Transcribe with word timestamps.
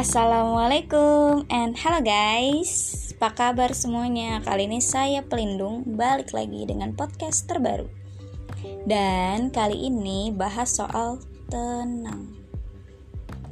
Assalamualaikum 0.00 1.44
and 1.52 1.76
hello 1.76 2.00
guys 2.00 3.12
Apa 3.20 3.36
kabar 3.36 3.76
semuanya? 3.76 4.40
Kali 4.40 4.64
ini 4.64 4.80
saya 4.80 5.20
Pelindung 5.20 5.84
balik 5.84 6.32
lagi 6.32 6.64
dengan 6.64 6.96
podcast 6.96 7.44
terbaru 7.44 7.84
Dan 8.88 9.52
kali 9.52 9.92
ini 9.92 10.32
bahas 10.32 10.72
soal 10.72 11.20
tenang 11.52 12.32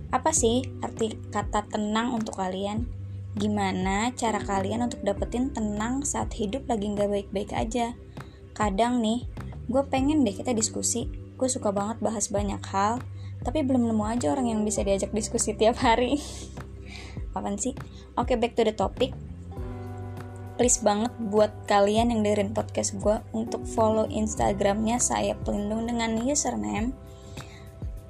Apa 0.09 0.33
sih 0.33 0.65
arti 0.81 1.21
kata 1.29 1.69
tenang 1.69 2.17
untuk 2.17 2.41
kalian? 2.41 2.89
Gimana 3.37 4.17
cara 4.17 4.41
kalian 4.41 4.89
untuk 4.89 5.05
dapetin 5.05 5.53
tenang 5.53 6.01
saat 6.09 6.33
hidup 6.33 6.65
lagi 6.65 6.97
nggak 6.97 7.13
baik-baik 7.13 7.53
aja? 7.53 7.93
Kadang 8.57 9.05
nih, 9.05 9.29
gue 9.69 9.85
pengen 9.85 10.25
deh 10.25 10.33
kita 10.33 10.57
diskusi 10.57 11.13
Gue 11.37 11.53
suka 11.53 11.77
banget 11.77 12.01
bahas 12.01 12.33
banyak 12.33 12.65
hal 12.73 13.05
tapi 13.43 13.63
belum 13.63 13.87
nemu 13.87 14.05
aja 14.07 14.35
orang 14.35 14.51
yang 14.51 14.61
bisa 14.67 14.83
diajak 14.83 15.15
diskusi 15.15 15.55
tiap 15.55 15.79
hari. 15.83 16.19
Apaan 17.37 17.59
sih? 17.59 17.77
Oke 18.19 18.35
okay, 18.35 18.37
back 18.37 18.59
to 18.59 18.67
the 18.67 18.75
topic. 18.75 19.15
Please 20.59 20.83
banget 20.83 21.15
buat 21.31 21.55
kalian 21.71 22.11
yang 22.11 22.27
dengerin 22.27 22.51
podcast 22.51 22.99
gue 22.99 23.23
untuk 23.31 23.63
follow 23.63 24.11
instagramnya 24.11 24.99
saya 24.99 25.39
pelindung 25.39 25.87
dengan 25.87 26.19
username 26.19 26.91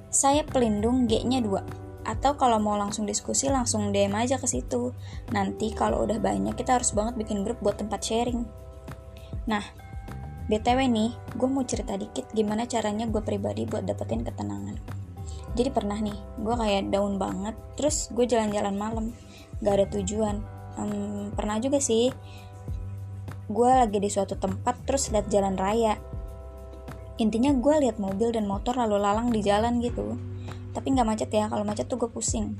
saya 0.09 0.41
pelindung 0.41 1.05
G 1.05 1.21
nya 1.21 1.37
2 1.45 2.09
atau 2.09 2.33
kalau 2.33 2.57
mau 2.57 2.73
langsung 2.73 3.05
diskusi 3.05 3.45
langsung 3.45 3.93
DM 3.93 4.17
aja 4.17 4.41
ke 4.41 4.49
situ. 4.49 4.97
Nanti 5.29 5.69
kalau 5.77 6.09
udah 6.09 6.17
banyak 6.17 6.57
kita 6.57 6.81
harus 6.81 6.97
banget 6.97 7.21
bikin 7.21 7.45
grup 7.45 7.61
buat 7.61 7.77
tempat 7.77 8.01
sharing. 8.01 8.41
Nah 9.45 9.61
BTW 10.49 10.89
nih, 10.89 11.13
gue 11.37 11.45
mau 11.45 11.61
cerita 11.61 11.93
dikit 11.93 12.25
gimana 12.33 12.65
caranya 12.65 13.05
gue 13.05 13.21
pribadi 13.21 13.69
buat 13.69 13.85
dapetin 13.85 14.25
ketenangan 14.25 14.98
jadi 15.57 15.69
pernah 15.73 15.97
nih 15.97 16.17
gue 16.41 16.55
kayak 16.55 16.93
down 16.93 17.17
banget 17.17 17.55
terus 17.73 18.11
gue 18.13 18.25
jalan-jalan 18.27 18.75
malam 18.75 19.05
gak 19.59 19.81
ada 19.81 19.85
tujuan. 19.99 20.39
Um, 20.79 21.35
pernah 21.35 21.59
juga 21.59 21.81
sih 21.83 22.13
gue 23.49 23.71
lagi 23.73 23.97
di 23.97 24.07
suatu 24.13 24.37
tempat 24.37 24.85
terus 24.85 25.09
lihat 25.09 25.27
jalan 25.33 25.57
raya. 25.57 25.97
Intinya 27.19 27.51
gue 27.51 27.75
lihat 27.83 27.99
mobil 27.99 28.31
dan 28.31 28.47
motor 28.47 28.77
lalu 28.77 29.01
lalang 29.01 29.33
di 29.33 29.43
jalan 29.43 29.83
gitu. 29.83 30.15
Tapi 30.71 30.95
nggak 30.95 31.07
macet 31.07 31.29
ya 31.33 31.49
kalau 31.51 31.65
macet 31.67 31.89
tuh 31.89 31.99
gue 31.99 32.07
pusing. 32.07 32.55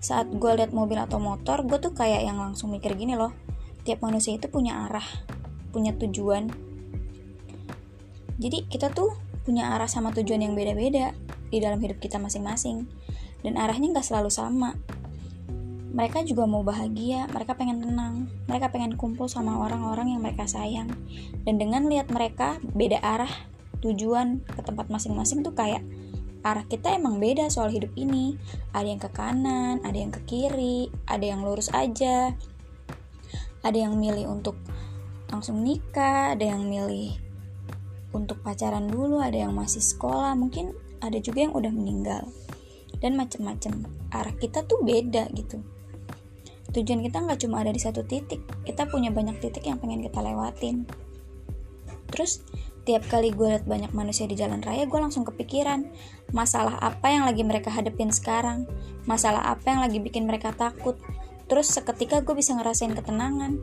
Saat 0.00 0.32
gue 0.32 0.52
lihat 0.56 0.72
mobil 0.72 0.96
atau 0.96 1.20
motor 1.20 1.66
gue 1.66 1.76
tuh 1.76 1.92
kayak 1.92 2.24
yang 2.24 2.40
langsung 2.40 2.72
mikir 2.72 2.96
gini 2.96 3.18
loh. 3.18 3.34
Tiap 3.84 4.00
manusia 4.00 4.32
itu 4.32 4.48
punya 4.48 4.88
arah 4.88 5.04
punya 5.74 5.92
tujuan. 5.92 6.48
Jadi 8.40 8.64
kita 8.72 8.88
tuh 8.94 9.12
punya 9.44 9.76
arah 9.76 9.90
sama 9.90 10.14
tujuan 10.16 10.40
yang 10.40 10.54
beda-beda 10.56 11.12
di 11.50 11.58
dalam 11.58 11.82
hidup 11.82 11.98
kita 11.98 12.16
masing-masing 12.16 12.86
dan 13.42 13.58
arahnya 13.58 13.92
nggak 13.92 14.06
selalu 14.06 14.30
sama 14.30 14.78
mereka 15.90 16.22
juga 16.22 16.46
mau 16.46 16.62
bahagia, 16.62 17.26
mereka 17.34 17.58
pengen 17.58 17.82
tenang, 17.82 18.30
mereka 18.46 18.70
pengen 18.70 18.94
kumpul 18.94 19.26
sama 19.26 19.58
orang-orang 19.58 20.14
yang 20.14 20.22
mereka 20.22 20.46
sayang. 20.46 20.86
Dan 21.42 21.58
dengan 21.58 21.90
lihat 21.90 22.14
mereka 22.14 22.62
beda 22.62 23.02
arah, 23.02 23.30
tujuan 23.82 24.46
ke 24.46 24.62
tempat 24.62 24.86
masing-masing 24.86 25.42
tuh 25.42 25.50
kayak 25.50 25.82
arah 26.46 26.62
kita 26.70 26.94
emang 26.94 27.18
beda 27.18 27.50
soal 27.50 27.74
hidup 27.74 27.90
ini. 27.98 28.38
Ada 28.70 28.86
yang 28.86 29.02
ke 29.02 29.10
kanan, 29.10 29.82
ada 29.82 29.98
yang 29.98 30.14
ke 30.14 30.22
kiri, 30.30 30.94
ada 31.10 31.26
yang 31.26 31.42
lurus 31.42 31.74
aja. 31.74 32.38
Ada 33.66 33.90
yang 33.90 33.98
milih 33.98 34.30
untuk 34.30 34.56
langsung 35.26 35.60
nikah, 35.66 36.38
ada 36.38 36.54
yang 36.54 36.70
milih 36.70 37.18
untuk 38.14 38.38
pacaran 38.46 38.86
dulu, 38.86 39.18
ada 39.18 39.42
yang 39.42 39.52
masih 39.58 39.82
sekolah, 39.82 40.38
mungkin 40.38 40.70
ada 41.00 41.18
juga 41.20 41.48
yang 41.48 41.54
udah 41.56 41.72
meninggal. 41.72 42.28
Dan 43.00 43.16
macem-macem. 43.16 43.84
Arah 44.12 44.34
kita 44.36 44.64
tuh 44.68 44.84
beda 44.84 45.28
gitu. 45.32 45.60
Tujuan 46.70 47.02
kita 47.02 47.18
nggak 47.24 47.40
cuma 47.42 47.64
ada 47.64 47.74
di 47.74 47.80
satu 47.82 48.06
titik. 48.06 48.44
Kita 48.62 48.86
punya 48.86 49.10
banyak 49.10 49.42
titik 49.42 49.66
yang 49.66 49.80
pengen 49.82 50.04
kita 50.06 50.22
lewatin. 50.22 50.86
Terus 52.10 52.44
tiap 52.84 53.06
kali 53.10 53.34
gue 53.34 53.56
liat 53.56 53.64
banyak 53.66 53.90
manusia 53.94 54.26
di 54.26 54.38
jalan 54.38 54.62
raya 54.62 54.86
gue 54.86 55.00
langsung 55.00 55.26
kepikiran. 55.26 55.88
Masalah 56.30 56.78
apa 56.78 57.10
yang 57.10 57.26
lagi 57.26 57.42
mereka 57.42 57.72
hadepin 57.72 58.14
sekarang? 58.14 58.70
Masalah 59.08 59.50
apa 59.50 59.66
yang 59.66 59.80
lagi 59.82 59.98
bikin 59.98 60.28
mereka 60.28 60.54
takut? 60.54 61.00
Terus 61.50 61.72
seketika 61.74 62.22
gue 62.22 62.38
bisa 62.38 62.54
ngerasain 62.54 62.94
ketenangan. 62.94 63.58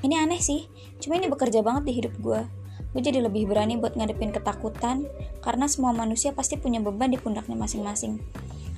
Ini 0.00 0.24
aneh 0.24 0.40
sih. 0.40 0.68
Cuma 1.02 1.20
ini 1.20 1.28
bekerja 1.28 1.60
banget 1.60 1.88
di 1.88 1.92
hidup 1.92 2.14
gue 2.22 2.65
gue 2.96 3.12
jadi 3.12 3.20
lebih 3.20 3.44
berani 3.44 3.76
buat 3.76 3.92
ngadepin 3.92 4.32
ketakutan 4.32 5.04
karena 5.44 5.68
semua 5.68 5.92
manusia 5.92 6.32
pasti 6.32 6.56
punya 6.56 6.80
beban 6.80 7.12
di 7.12 7.20
pundaknya 7.20 7.52
masing-masing. 7.52 8.24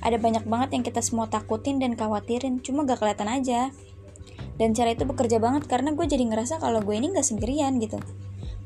Ada 0.03 0.19
banyak 0.19 0.43
banget 0.43 0.75
yang 0.75 0.83
kita 0.83 0.99
semua 0.99 1.31
takutin 1.31 1.79
dan 1.79 1.95
khawatirin 1.95 2.59
cuma 2.59 2.83
gak 2.83 2.99
kelihatan 2.99 3.31
aja. 3.31 3.71
Dan 4.59 4.75
cara 4.75 4.91
itu 4.91 5.07
bekerja 5.07 5.39
banget 5.39 5.71
karena 5.71 5.95
gue 5.95 6.03
jadi 6.03 6.19
ngerasa 6.27 6.59
kalau 6.59 6.83
gue 6.83 6.99
ini 6.99 7.15
gak 7.15 7.23
sendirian 7.23 7.79
gitu. 7.79 7.95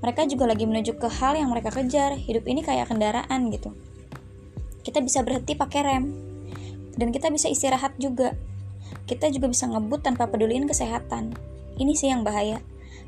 Mereka 0.02 0.26
juga 0.26 0.50
lagi 0.50 0.66
menuju 0.66 0.98
ke 0.98 1.06
hal 1.06 1.38
yang 1.38 1.54
mereka 1.54 1.70
kejar 1.70 2.18
hidup 2.18 2.50
ini 2.50 2.66
kayak 2.66 2.90
kendaraan 2.90 3.54
gitu. 3.54 3.78
Kita 4.82 5.06
bisa 5.06 5.22
berhenti 5.22 5.54
pakai 5.54 5.82
rem 5.86 6.06
dan 6.98 7.14
kita 7.14 7.30
bisa 7.30 7.46
istirahat 7.46 7.94
juga. 8.02 8.34
Kita 9.06 9.30
juga 9.30 9.54
bisa 9.54 9.70
ngebut 9.70 10.02
tanpa 10.02 10.26
peduliin 10.34 10.66
kesehatan. 10.66 11.38
Ini 11.78 11.94
sih 11.94 12.10
yang 12.10 12.26
bahaya. 12.26 12.58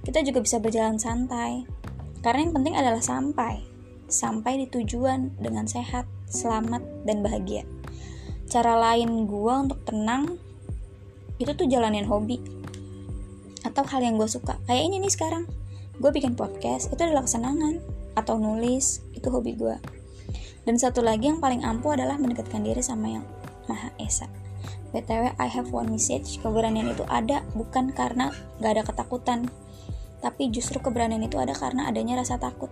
Kita 0.05 0.22
juga 0.22 0.45
bisa 0.45 0.61
berjalan 0.61 1.01
santai 1.01 1.84
karena 2.25 2.50
yang 2.50 2.58
penting 2.58 2.74
adalah 2.74 3.06
sampai, 3.06 3.62
sampai 4.09 4.58
di 4.58 4.68
tujuan 4.74 5.38
dengan 5.38 5.69
sehat, 5.69 6.09
selamat, 6.25 6.81
dan 7.06 7.22
bahagia. 7.22 7.69
Cara 8.50 8.74
lain 8.81 9.30
gue 9.30 9.53
untuk 9.53 9.86
tenang 9.86 10.41
itu 11.38 11.53
tuh 11.53 11.69
jalanin 11.69 12.09
hobi 12.09 12.41
atau 13.62 13.85
hal 13.85 14.02
yang 14.02 14.18
gue 14.18 14.25
suka. 14.25 14.58
Kayak 14.66 14.90
ini 14.90 15.06
nih 15.06 15.14
sekarang, 15.14 15.46
gue 16.02 16.09
bikin 16.09 16.34
podcast 16.34 16.90
itu 16.90 16.97
adalah 16.97 17.30
kesenangan 17.30 17.78
atau 18.18 18.41
nulis 18.41 19.06
itu 19.14 19.30
hobi 19.30 19.53
gue. 19.53 19.78
Dan 20.66 20.81
satu 20.81 21.06
lagi 21.06 21.30
yang 21.30 21.38
paling 21.38 21.62
ampuh 21.62 21.94
adalah 21.94 22.18
mendekatkan 22.18 22.66
diri 22.66 22.81
sama 22.81 23.22
yang 23.22 23.25
Maha 23.69 23.94
Esa. 24.02 24.25
BTW, 24.97 25.38
I 25.38 25.46
have 25.46 25.69
one 25.69 25.94
message, 25.94 26.41
keberanian 26.41 26.90
itu 26.90 27.06
ada 27.06 27.46
bukan 27.53 27.94
karena 27.94 28.34
gak 28.58 28.81
ada 28.81 28.84
ketakutan, 28.88 29.46
tapi 30.20 30.52
justru 30.52 30.78
keberanian 30.80 31.24
itu 31.24 31.40
ada 31.40 31.56
karena 31.56 31.88
adanya 31.88 32.22
rasa 32.22 32.40
takut. 32.40 32.70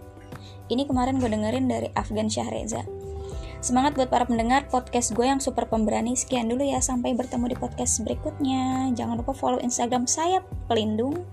Ini 0.72 0.88
kemarin 0.88 1.20
gue 1.20 1.28
dengerin 1.28 1.68
dari 1.68 1.88
Afgan 1.94 2.32
Syahreza. 2.32 2.84
Semangat 3.64 3.96
buat 3.96 4.12
para 4.12 4.28
pendengar 4.28 4.68
podcast 4.68 5.16
gue 5.16 5.24
yang 5.24 5.40
super 5.40 5.64
pemberani. 5.72 6.20
Sekian 6.20 6.52
dulu 6.52 6.68
ya, 6.68 6.84
sampai 6.84 7.16
bertemu 7.16 7.56
di 7.56 7.58
podcast 7.60 8.04
berikutnya. 8.04 8.92
Jangan 8.92 9.24
lupa 9.24 9.32
follow 9.32 9.64
Instagram 9.64 10.04
saya 10.04 10.44
pelindung. 10.68 11.24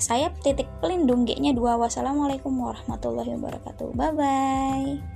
Sayap 0.00 0.40
titik 0.40 0.68
pelindung 0.80 1.28
G-nya 1.28 1.52
2. 1.52 1.60
Wassalamualaikum 1.60 2.56
warahmatullahi 2.56 3.36
wabarakatuh. 3.36 3.92
Bye 3.92 4.12
bye. 4.16 5.09